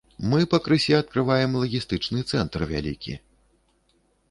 Мы 0.29 0.37
пакрысе 0.53 0.95
адкрываем 0.99 1.51
лагістычны 1.65 2.19
цэнтр 2.33 2.67
вялікі. 2.75 3.13